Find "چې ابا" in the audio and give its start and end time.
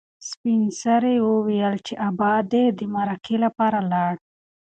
1.87-2.33